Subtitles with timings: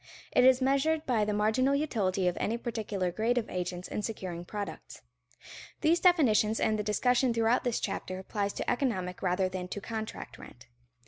[0.31, 4.45] It is measured by the marginal utility of any particular grade of agents in securing
[4.45, 5.03] products.
[5.81, 10.39] These definitions and the discussion throughout this chapter applies to economic rather than to contract
[10.39, 10.65] rent.